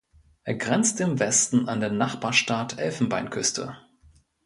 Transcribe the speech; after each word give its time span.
Er 0.45 0.55
grenzt 0.55 0.99
im 0.99 1.19
Westen 1.19 1.69
an 1.69 1.79
den 1.79 1.95
Nachbarstaat 1.95 2.79
Elfenbeinküste. 2.79 3.77